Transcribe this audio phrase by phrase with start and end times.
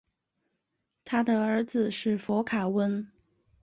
[1.05, 3.07] 他的儿子是佛卡温。